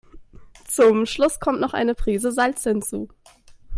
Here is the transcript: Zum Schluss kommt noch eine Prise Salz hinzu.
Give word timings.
Zum 0.65 1.05
Schluss 1.05 1.39
kommt 1.39 1.59
noch 1.59 1.75
eine 1.75 1.93
Prise 1.93 2.31
Salz 2.31 2.63
hinzu. 2.63 3.07